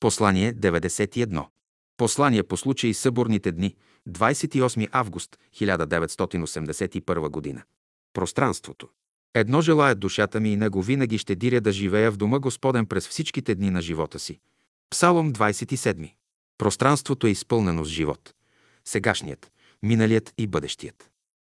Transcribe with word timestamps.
Послание 0.00 0.52
91. 0.54 1.46
Послание 1.96 2.42
по 2.42 2.56
случай 2.56 2.94
съборните 2.94 3.52
дни, 3.52 3.74
28 4.08 4.88
август 4.92 5.38
1981 5.54 7.28
година. 7.28 7.62
Пространството. 8.12 8.88
Едно 9.34 9.60
желая 9.60 9.94
душата 9.94 10.40
ми 10.40 10.52
и 10.52 10.56
него 10.56 10.82
винаги 10.82 11.18
ще 11.18 11.34
диря 11.34 11.60
да 11.60 11.72
живея 11.72 12.12
в 12.12 12.16
дома 12.16 12.38
Господен 12.38 12.86
през 12.86 13.08
всичките 13.08 13.54
дни 13.54 13.70
на 13.70 13.82
живота 13.82 14.18
си. 14.18 14.40
Псалом 14.90 15.32
27. 15.32 16.12
Пространството 16.58 17.26
е 17.26 17.30
изпълнено 17.30 17.84
с 17.84 17.88
живот. 17.88 18.34
Сегашният, 18.84 19.52
миналият 19.82 20.34
и 20.38 20.46
бъдещият. 20.46 21.10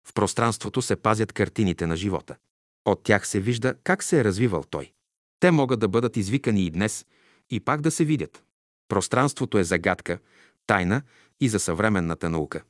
В 0.08 0.14
пространството 0.14 0.82
се 0.82 0.96
пазят 0.96 1.32
картините 1.32 1.86
на 1.86 1.96
живота. 1.96 2.36
От 2.84 3.02
тях 3.02 3.28
се 3.28 3.40
вижда 3.40 3.74
как 3.84 4.02
се 4.02 4.20
е 4.20 4.24
развивал 4.24 4.64
той. 4.70 4.92
Те 5.40 5.50
могат 5.50 5.80
да 5.80 5.88
бъдат 5.88 6.16
извикани 6.16 6.64
и 6.64 6.70
днес, 6.70 7.06
и 7.54 7.60
пак 7.60 7.80
да 7.80 7.90
се 7.90 8.04
видят. 8.04 8.44
Пространството 8.88 9.58
е 9.58 9.64
загадка, 9.64 10.18
тайна 10.66 11.02
и 11.40 11.48
за 11.48 11.60
съвременната 11.60 12.30
наука. 12.30 12.62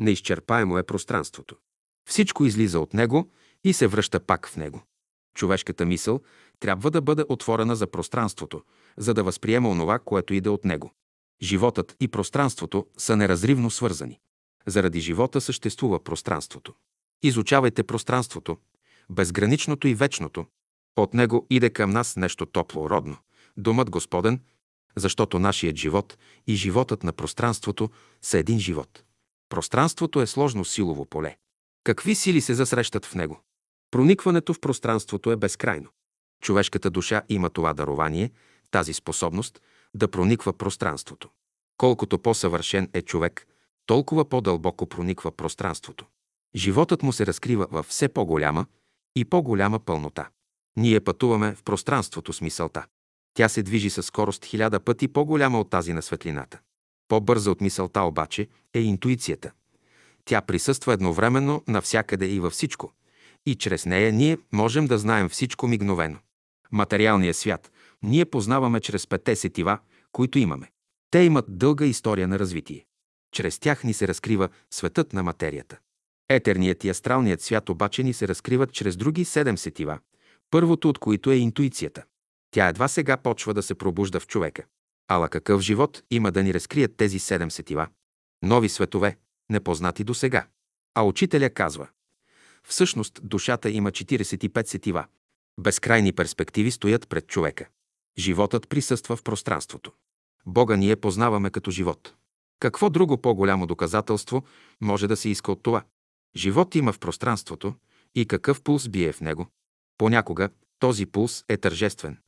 Неизчерпаемо 0.00 0.78
е 0.78 0.82
пространството. 0.82 1.56
Всичко 2.08 2.44
излиза 2.44 2.80
от 2.80 2.94
него 2.94 3.30
и 3.64 3.72
се 3.72 3.86
връща 3.86 4.20
пак 4.20 4.48
в 4.48 4.56
него. 4.56 4.82
Човешката 5.34 5.86
мисъл 5.86 6.20
трябва 6.60 6.90
да 6.90 7.00
бъде 7.00 7.24
отворена 7.28 7.76
за 7.76 7.86
пространството, 7.86 8.62
за 8.96 9.14
да 9.14 9.24
възприема 9.24 9.68
онова, 9.68 9.98
което 9.98 10.34
иде 10.34 10.48
от 10.48 10.64
него. 10.64 10.92
Животът 11.42 11.96
и 12.00 12.08
пространството 12.08 12.86
са 12.98 13.16
неразривно 13.16 13.70
свързани. 13.70 14.20
Заради 14.66 15.00
живота 15.00 15.40
съществува 15.40 16.04
пространството. 16.04 16.74
Изучавайте 17.22 17.82
пространството, 17.82 18.56
безграничното 19.10 19.88
и 19.88 19.94
вечното. 19.94 20.46
От 20.96 21.14
него 21.14 21.46
иде 21.50 21.70
към 21.70 21.90
нас 21.90 22.16
нещо 22.16 22.46
топло, 22.46 22.90
родно. 22.90 23.16
Думът 23.56 23.90
Господен, 23.90 24.40
защото 24.96 25.38
нашият 25.38 25.76
живот 25.76 26.18
и 26.46 26.54
животът 26.54 27.02
на 27.02 27.12
пространството 27.12 27.90
са 28.22 28.38
един 28.38 28.58
живот. 28.58 29.04
Пространството 29.48 30.20
е 30.20 30.26
сложно 30.26 30.64
силово 30.64 31.06
поле. 31.06 31.36
Какви 31.84 32.14
сили 32.14 32.40
се 32.40 32.54
засрещат 32.54 33.06
в 33.06 33.14
него? 33.14 33.40
Проникването 33.90 34.54
в 34.54 34.60
пространството 34.60 35.32
е 35.32 35.36
безкрайно. 35.36 35.90
Човешката 36.42 36.90
душа 36.90 37.22
има 37.28 37.50
това 37.50 37.72
дарование, 37.72 38.30
тази 38.70 38.92
способност 38.92 39.60
да 39.94 40.08
прониква 40.08 40.52
пространството. 40.52 41.28
Колкото 41.76 42.18
по-съвършен 42.18 42.90
е 42.92 43.02
човек, 43.02 43.46
толкова 43.86 44.28
по-дълбоко 44.28 44.86
прониква 44.86 45.32
пространството. 45.32 46.06
Животът 46.54 47.02
му 47.02 47.12
се 47.12 47.26
разкрива 47.26 47.66
във 47.70 47.86
все 47.86 48.08
по-голяма 48.08 48.66
и 49.16 49.24
по-голяма 49.24 49.78
пълнота. 49.78 50.28
Ние 50.76 51.00
пътуваме 51.00 51.54
в 51.54 51.62
пространството 51.62 52.32
с 52.32 52.40
мисълта. 52.40 52.86
Тя 53.34 53.48
се 53.48 53.62
движи 53.62 53.90
със 53.90 54.06
скорост 54.06 54.44
хиляда 54.44 54.80
пъти 54.80 55.08
по-голяма 55.08 55.60
от 55.60 55.70
тази 55.70 55.92
на 55.92 56.02
светлината. 56.02 56.60
По-бърза 57.08 57.50
от 57.50 57.60
мисълта 57.60 58.00
обаче 58.00 58.48
е 58.74 58.80
интуицията. 58.80 59.52
Тя 60.24 60.40
присъства 60.40 60.92
едновременно 60.92 61.62
навсякъде 61.68 62.26
и 62.26 62.40
във 62.40 62.52
всичко. 62.52 62.92
И 63.46 63.54
чрез 63.54 63.86
нея 63.86 64.12
ние 64.12 64.38
можем 64.52 64.86
да 64.86 64.98
знаем 64.98 65.28
всичко 65.28 65.68
мигновено. 65.68 66.18
Материалният 66.72 67.36
свят 67.36 67.72
ние 68.02 68.24
познаваме 68.24 68.80
чрез 68.80 69.06
пете 69.06 69.36
сетива, 69.36 69.78
които 70.12 70.38
имаме. 70.38 70.70
Те 71.10 71.18
имат 71.18 71.58
дълга 71.58 71.84
история 71.84 72.28
на 72.28 72.38
развитие. 72.38 72.84
Чрез 73.32 73.58
тях 73.58 73.84
ни 73.84 73.94
се 73.94 74.08
разкрива 74.08 74.48
светът 74.70 75.12
на 75.12 75.22
материята. 75.22 75.78
Етерният 76.28 76.84
и 76.84 76.88
астралният 76.88 77.40
свят 77.40 77.68
обаче 77.68 78.02
ни 78.02 78.12
се 78.12 78.28
разкриват 78.28 78.72
чрез 78.72 78.96
други 78.96 79.24
седем 79.24 79.58
сетива, 79.58 79.98
първото 80.50 80.88
от 80.88 80.98
които 80.98 81.30
е 81.30 81.36
интуицията. 81.36 82.04
Тя 82.54 82.68
едва 82.68 82.88
сега 82.88 83.16
почва 83.16 83.54
да 83.54 83.62
се 83.62 83.74
пробужда 83.74 84.20
в 84.20 84.26
човека. 84.26 84.64
Ала 85.08 85.28
какъв 85.28 85.60
живот 85.60 86.02
има 86.10 86.32
да 86.32 86.42
ни 86.42 86.54
разкрият 86.54 86.96
тези 86.96 87.18
седем 87.18 87.50
сетива? 87.50 87.88
Нови 88.42 88.68
светове, 88.68 89.16
непознати 89.50 90.04
до 90.04 90.14
сега. 90.14 90.46
А 90.94 91.02
учителя 91.02 91.50
казва, 91.50 91.88
всъщност 92.64 93.20
душата 93.22 93.70
има 93.70 93.90
45 93.90 94.66
сетива. 94.66 95.06
Безкрайни 95.60 96.12
перспективи 96.12 96.70
стоят 96.70 97.08
пред 97.08 97.26
човека. 97.26 97.68
Животът 98.18 98.68
присъства 98.68 99.16
в 99.16 99.22
пространството. 99.22 99.92
Бога 100.46 100.76
ние 100.76 100.96
познаваме 100.96 101.50
като 101.50 101.70
живот. 101.70 102.14
Какво 102.60 102.90
друго 102.90 103.18
по-голямо 103.18 103.66
доказателство 103.66 104.44
може 104.80 105.06
да 105.06 105.16
се 105.16 105.28
иска 105.28 105.52
от 105.52 105.62
това? 105.62 105.84
Живот 106.36 106.74
има 106.74 106.92
в 106.92 106.98
пространството 106.98 107.74
и 108.14 108.26
какъв 108.26 108.62
пулс 108.62 108.88
бие 108.88 109.12
в 109.12 109.20
него. 109.20 109.46
Понякога 109.98 110.48
този 110.78 111.06
пулс 111.06 111.44
е 111.48 111.56
тържествен. 111.56 112.18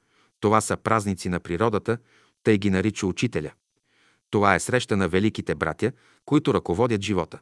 Това 0.44 0.60
са 0.60 0.76
празници 0.76 1.28
на 1.28 1.40
природата, 1.40 1.98
тъй 2.42 2.58
ги 2.58 2.70
нарича 2.70 3.06
учителя. 3.06 3.52
Това 4.30 4.54
е 4.54 4.60
среща 4.60 4.96
на 4.96 5.08
великите 5.08 5.54
братя, 5.54 5.92
които 6.24 6.54
ръководят 6.54 7.02
живота. 7.02 7.38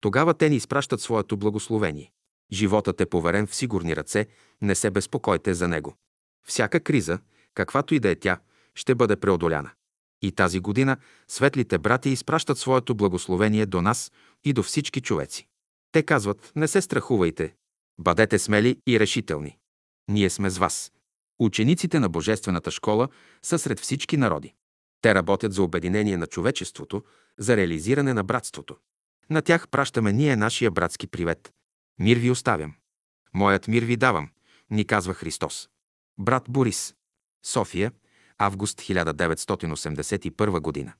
Тогава 0.00 0.34
те 0.34 0.48
ни 0.48 0.56
изпращат 0.56 1.00
своето 1.00 1.36
благословение. 1.36 2.12
Животът 2.52 3.00
е 3.00 3.06
поверен 3.06 3.46
в 3.46 3.54
сигурни 3.54 3.96
ръце, 3.96 4.26
не 4.62 4.74
се 4.74 4.90
безпокойте 4.90 5.54
за 5.54 5.68
него. 5.68 5.96
Всяка 6.46 6.80
криза, 6.80 7.18
каквато 7.54 7.94
и 7.94 8.00
да 8.00 8.10
е 8.10 8.14
тя, 8.14 8.38
ще 8.74 8.94
бъде 8.94 9.16
преодоляна. 9.16 9.70
И 10.22 10.32
тази 10.32 10.60
година 10.60 10.96
светлите 11.28 11.78
братя 11.78 12.08
изпращат 12.08 12.58
своето 12.58 12.94
благословение 12.94 13.66
до 13.66 13.82
нас 13.82 14.12
и 14.44 14.52
до 14.52 14.62
всички 14.62 15.00
човеци. 15.00 15.46
Те 15.92 16.02
казват, 16.02 16.52
не 16.56 16.68
се 16.68 16.80
страхувайте, 16.80 17.54
бъдете 17.98 18.38
смели 18.38 18.78
и 18.86 19.00
решителни. 19.00 19.58
Ние 20.08 20.30
сме 20.30 20.50
с 20.50 20.58
вас. 20.58 20.92
Учениците 21.38 22.00
на 22.00 22.08
Божествената 22.08 22.70
школа 22.70 23.08
са 23.42 23.58
сред 23.58 23.80
всички 23.80 24.16
народи. 24.16 24.54
Те 25.00 25.14
работят 25.14 25.52
за 25.52 25.62
обединение 25.62 26.16
на 26.16 26.26
човечеството, 26.26 27.02
за 27.38 27.56
реализиране 27.56 28.14
на 28.14 28.24
братството. 28.24 28.76
На 29.30 29.42
тях 29.42 29.68
пращаме 29.68 30.12
ние 30.12 30.36
нашия 30.36 30.70
братски 30.70 31.06
привет. 31.06 31.52
Мир 31.98 32.16
ви 32.16 32.30
оставям. 32.30 32.74
Моят 33.34 33.68
мир 33.68 33.82
ви 33.82 33.96
давам, 33.96 34.30
ни 34.70 34.84
казва 34.84 35.14
Христос. 35.14 35.68
Брат 36.18 36.44
Борис. 36.48 36.94
София, 37.44 37.92
август 38.38 38.80
1981 38.80 40.60
година. 40.60 40.92